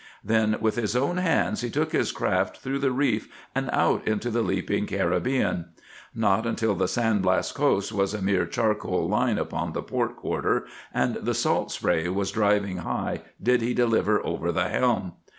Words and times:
Then 0.23 0.57
with 0.59 0.77
his 0.77 0.95
own 0.95 1.17
hands 1.17 1.61
he 1.61 1.69
took 1.69 1.91
his 1.91 2.11
craft 2.11 2.57
through 2.57 2.79
the 2.79 2.89
reef 2.91 3.31
and 3.53 3.69
out 3.71 4.07
into 4.07 4.31
the 4.31 4.41
leaping 4.41 4.87
Caribbean. 4.87 5.65
Not 6.15 6.47
until 6.47 6.73
the 6.73 6.87
San 6.87 7.19
Blas 7.21 7.51
coast 7.51 7.93
was 7.93 8.15
a 8.15 8.21
mere 8.23 8.47
charcoal 8.47 9.07
line 9.07 9.37
upon 9.37 9.73
the 9.73 9.83
port 9.83 10.15
quarter 10.15 10.65
and 10.91 11.17
the 11.17 11.35
salt 11.35 11.71
spray 11.71 12.09
was 12.09 12.31
driving 12.31 12.77
high 12.77 13.21
did 13.39 13.61
he 13.61 13.75
deliver 13.75 14.25
over 14.25 14.51
the 14.51 14.69
helm. 14.69 15.11